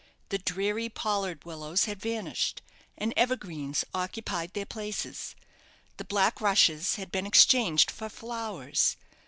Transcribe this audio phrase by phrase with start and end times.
[0.29, 2.63] The dreary pollard willows had vanished,
[2.97, 5.35] and evergreens occupied their places.
[5.97, 8.97] The black rushes had been exchanged for flowers.